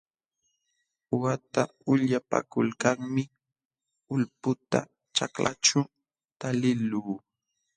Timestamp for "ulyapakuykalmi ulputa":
1.91-4.79